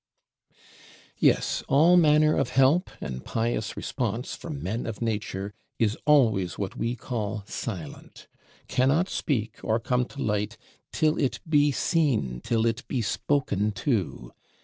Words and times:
Yes, 1.19 1.61
all 1.67 1.95
manner 1.95 2.35
of 2.35 2.49
help, 2.49 2.89
and 2.99 3.23
pious 3.23 3.77
response 3.77 4.33
from 4.33 4.63
Men 4.63 4.87
of 4.87 4.99
Nature, 4.99 5.53
is 5.77 5.95
always 6.07 6.57
what 6.57 6.75
we 6.75 6.95
call 6.95 7.43
silent; 7.45 8.27
cannot 8.67 9.09
speak 9.09 9.57
or 9.61 9.79
come 9.79 10.05
to 10.05 10.23
light, 10.23 10.57
till 10.91 11.19
it 11.19 11.39
be 11.47 11.71
seen, 11.71 12.41
till 12.43 12.65
it 12.65 12.81
be 12.87 13.03
spoken 13.03 13.73
to. 13.73 14.33